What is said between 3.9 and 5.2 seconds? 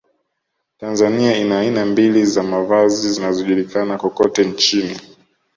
kokote nchini